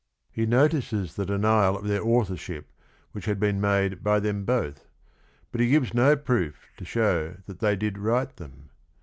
[0.31, 2.71] He notices the denial of their authorship
[3.11, 4.87] which had been made by them both,
[5.51, 8.71] but he gives no proof to show that they did write them.